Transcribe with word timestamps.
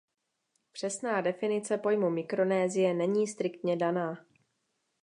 Přesná 0.71 1.21
definice 1.21 1.77
pojmu 1.77 2.09
Mikronésie 2.09 2.93
není 2.93 3.27
striktně 3.27 3.77
daná. 3.77 4.25